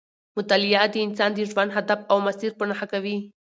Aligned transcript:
مطالعه 0.37 0.85
د 0.91 0.95
انسان 1.05 1.31
د 1.35 1.39
ژوند 1.49 1.75
هدف 1.77 1.99
او 2.11 2.17
مسیر 2.27 2.51
په 2.55 2.63
نښه 2.69 2.87
کوي. 2.93 3.17